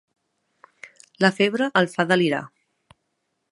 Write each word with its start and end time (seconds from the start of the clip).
La 1.25 1.31
febre 1.39 1.69
el 1.83 1.91
fa 1.93 2.07
delirar. 2.13 2.43